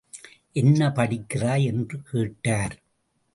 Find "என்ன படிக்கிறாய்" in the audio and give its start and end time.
0.51-1.63